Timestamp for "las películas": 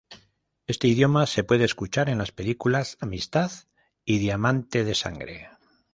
2.17-2.97